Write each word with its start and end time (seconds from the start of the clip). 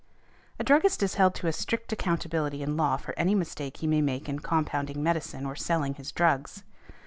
A 0.57 0.63
druggist 0.63 1.03
is 1.03 1.13
held 1.13 1.35
to 1.35 1.45
a 1.45 1.53
strict 1.53 1.93
accountability 1.93 2.63
in 2.63 2.75
law 2.75 2.97
for 2.97 3.13
any 3.19 3.35
mistake 3.35 3.77
he 3.77 3.85
may 3.85 4.01
make 4.01 4.27
in 4.27 4.39
compounding 4.39 5.03
medicine 5.03 5.45
or 5.45 5.55
selling 5.55 5.93
his 5.93 6.11
drugs. 6.11 6.63